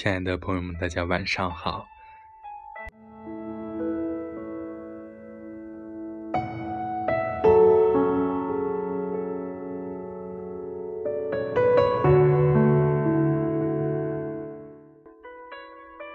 [0.00, 1.84] 亲爱的朋友们，大家晚上好。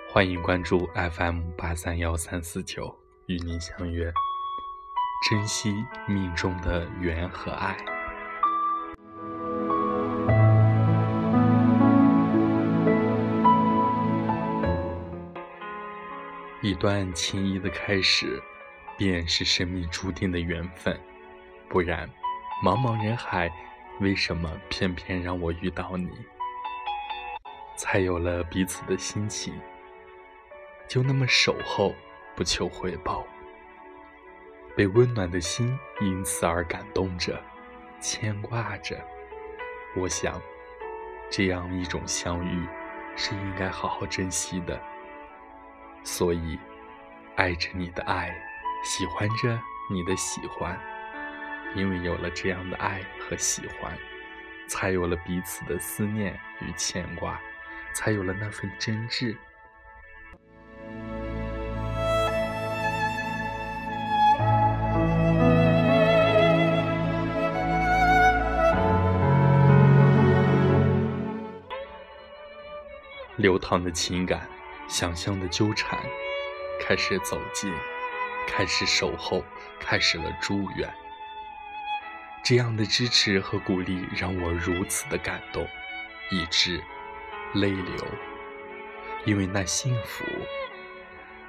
[0.09, 4.09] 欢迎关注 FM 八三幺三四九，与您相约，
[5.29, 5.76] 珍惜
[6.07, 7.76] 命中的缘和爱。
[16.83, 18.43] 段情谊的开始，
[18.97, 20.99] 便是生命注定的缘分。
[21.69, 22.09] 不然，
[22.61, 23.49] 茫茫人海，
[24.01, 26.09] 为什么偏偏让我遇到你？
[27.77, 29.57] 才有了彼此的心情。
[30.85, 31.95] 就那么守候，
[32.35, 33.25] 不求回报，
[34.75, 37.41] 被温暖的心因此而感动着，
[38.01, 39.01] 牵挂着。
[39.95, 40.37] 我想，
[41.31, 42.68] 这样一种相遇
[43.15, 44.77] 是应该好好珍惜的。
[46.03, 46.59] 所以，
[47.35, 48.31] 爱着你的爱，
[48.84, 50.79] 喜欢着你的喜欢，
[51.75, 53.91] 因为有了这样的爱和喜欢，
[54.67, 57.41] 才有了彼此的思念与牵挂，
[57.93, 59.35] 才有了那份真挚。
[73.38, 74.47] 流淌的情感，
[74.88, 76.00] 想象的纠缠，
[76.85, 77.73] 开始走近，
[78.45, 79.41] 开始守候，
[79.79, 80.94] 开始了祝愿。
[82.44, 85.66] 这样的支持和鼓励让我如此的感动，
[86.29, 86.84] 以致
[87.53, 88.06] 泪流，
[89.23, 90.25] 因为那幸福；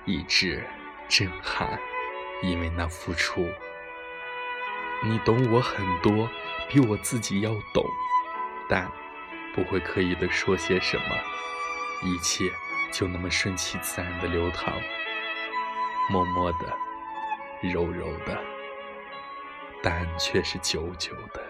[0.05, 0.65] 以致
[1.09, 1.81] 震撼，
[2.41, 3.45] 因为那付出。
[5.03, 6.31] 你懂我很多，
[6.69, 7.85] 比我自己要懂，
[8.69, 8.89] 但
[9.53, 11.05] 不会刻意的说些什么。
[12.05, 12.45] 一切
[12.93, 14.81] 就那么顺其自然的流淌，
[16.11, 16.59] 默默的，
[17.63, 18.39] 柔柔的，
[19.83, 21.43] 但却是久久的。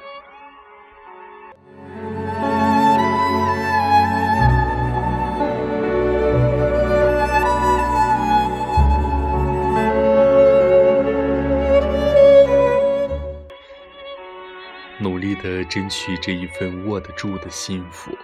[15.00, 18.16] 努力的争取这一份握得住的幸福。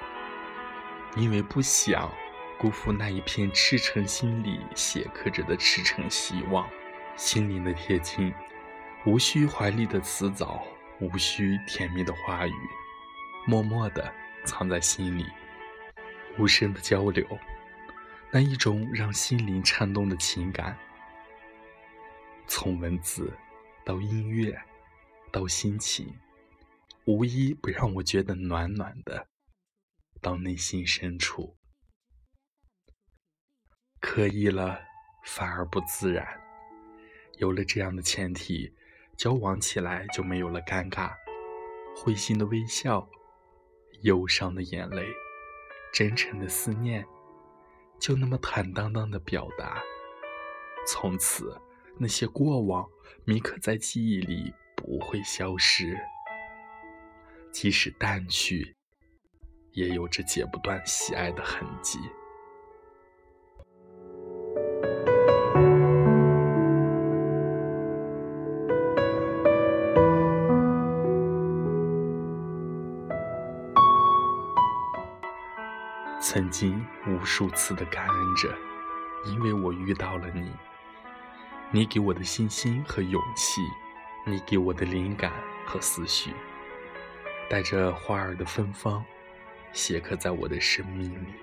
[1.16, 2.08] 因为不想
[2.60, 6.69] 辜负那一片赤诚心里写刻着的赤诚希望，
[7.16, 8.34] 心灵的贴近，
[9.06, 10.62] 无需华丽的辞藻，
[11.00, 12.53] 无需甜蜜的话语，
[13.47, 14.12] 默默的
[14.44, 15.25] 藏在心里，
[16.38, 17.26] 无声的交流，
[18.31, 20.77] 那一种让心灵颤动的情感，
[22.47, 23.32] 从文字
[23.87, 24.54] 到音乐，
[25.32, 26.15] 到心情，
[27.06, 29.28] 无一不让我觉得暖暖的。
[30.21, 31.56] 到内心深处，
[34.12, 34.76] 刻意了
[35.22, 36.26] 反而不自然。
[37.38, 38.75] 有了这样的前提，
[39.16, 41.12] 交往起来就没有了尴尬。
[41.94, 43.09] 会心的微笑，
[44.03, 45.06] 忧伤的眼泪，
[45.94, 47.06] 真诚的思念，
[48.00, 49.81] 就那么坦荡荡的表达。
[50.88, 51.56] 从此，
[51.97, 52.84] 那些过往
[53.25, 55.97] 铭刻在记忆里，不会消失，
[57.53, 58.75] 即使淡去。
[59.71, 62.00] 也有着剪不断喜爱的痕迹。
[76.32, 78.56] 曾经无数次的感恩着，
[79.26, 80.52] 因为我遇到了你，
[81.72, 83.60] 你给我的信心和勇气，
[84.24, 85.32] 你给我的灵感
[85.66, 86.32] 和思绪，
[87.48, 89.04] 带着花儿的芬芳。
[89.72, 91.34] 写刻在我的生命里，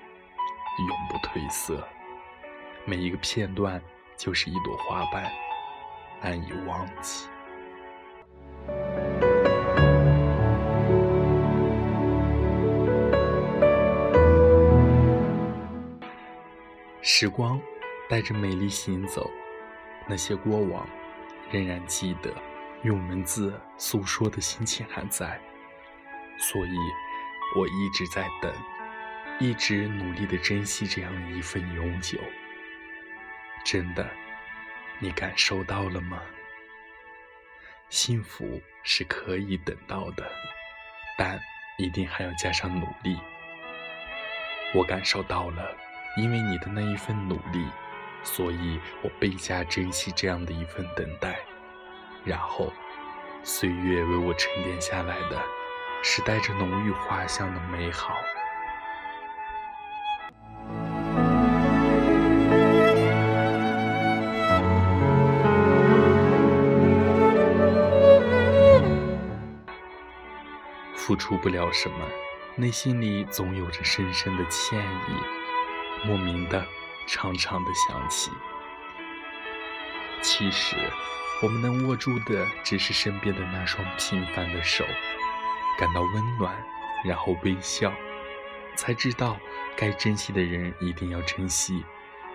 [0.88, 1.86] 永不褪色。
[2.86, 3.82] 每一个片段
[4.16, 5.30] 就是一朵花瓣，
[6.22, 7.28] 难以忘记。
[17.20, 17.60] 时光
[18.08, 19.28] 带着美丽行走，
[20.08, 20.88] 那些过往
[21.50, 22.32] 仍然记得，
[22.84, 25.42] 用文字诉说的心情还在，
[26.38, 26.76] 所以。
[27.56, 28.54] 我一直在等，
[29.40, 32.20] 一直努力的珍惜这样一份永久。
[33.66, 34.08] 真的，
[35.00, 36.22] 你感受到了吗？
[37.90, 40.30] 幸福是可以等到的，
[41.18, 41.40] 但
[41.80, 43.18] 一定还要加上努力。
[44.76, 45.76] 我感受到了，
[46.18, 47.64] 因为你的那一份努力
[48.24, 51.38] 所以我倍加珍惜这样的一份等待。
[52.26, 52.74] 然后
[53.44, 55.40] 岁月为我沉淀下来的
[56.04, 58.16] 是带着浓郁花香的美好。
[70.96, 72.06] 付出不了什么
[72.58, 75.37] 内心里总有着深深的歉意。
[76.06, 76.66] 莫名的、
[77.08, 78.32] 长长的想起。
[80.22, 80.76] 其实，
[81.42, 84.84] 我们能握住的只是身边的那双平凡的手，
[85.78, 86.56] 感到温暖，
[87.06, 87.94] 然后微笑，
[88.76, 89.38] 才知道
[89.76, 91.86] 该珍惜的人一定要珍惜，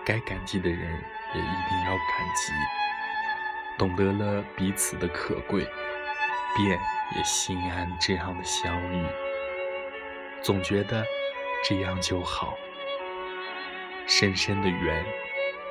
[0.05, 1.05] 该感激的人
[1.35, 2.53] 也一定要感激。
[3.79, 5.67] 懂得了彼此的可贵，
[6.57, 6.79] 便
[7.17, 9.07] 也心安这样的相遇。
[10.41, 11.05] 总觉得
[11.65, 12.57] 这样就好，
[14.07, 15.05] 深深的缘，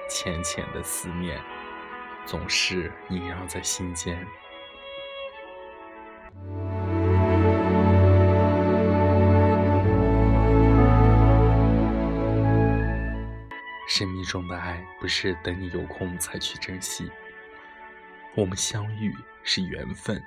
[0.10, 1.39] 浅浅的思念。
[2.24, 4.16] 总是萦绕在心间。
[13.88, 17.12] 生命中的爱不是等你有空才去珍惜，
[18.36, 19.13] 我们相遇
[19.44, 20.24] 是缘分，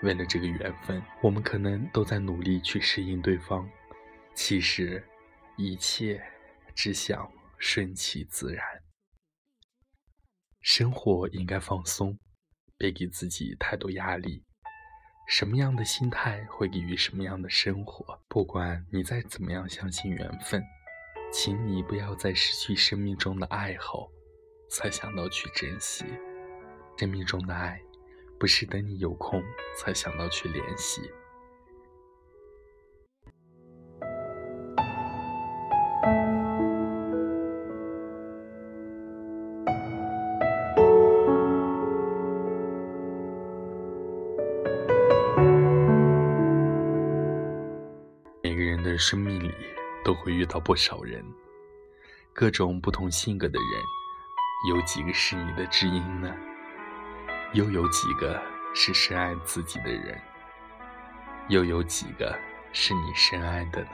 [0.00, 3.68] 为了这个缘分，我们可能都在努力去适应对方。
[4.34, 5.06] 其实，
[5.56, 6.20] 一切
[6.74, 8.64] 只想顺其自然。
[10.60, 12.18] 生活应该放松，
[12.76, 14.44] 别给自己太多压力。
[15.28, 18.20] 什么样的心态会给予什么样的生活？
[18.28, 20.62] 不管你再怎么样相信缘分，
[21.32, 24.10] 请你不要在失去生命中的爱后，
[24.70, 26.04] 才想到去珍惜。
[26.98, 27.80] 生命中的爱，
[28.38, 29.42] 不是等你有空
[29.78, 31.00] 才想到去联系。
[48.98, 49.54] 生命里
[50.04, 51.24] 都会遇到不少人，
[52.32, 56.34] 各种不同性格的人，有几个是你的知音呢？
[57.52, 58.40] 又有几个
[58.74, 60.20] 是深爱自己的人？
[61.48, 62.38] 又有几个
[62.72, 63.90] 是你深爱的呢？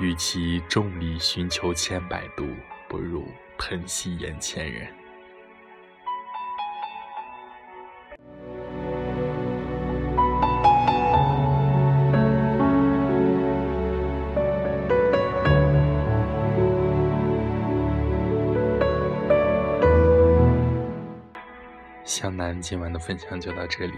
[0.00, 2.48] 与其众里寻求千百度，
[2.88, 4.92] 不如疼惜眼前人。
[22.36, 23.94] 那今晚的分享就到这里。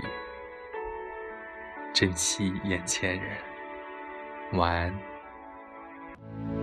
[1.94, 3.36] 珍惜眼前人
[4.52, 6.55] 晚安。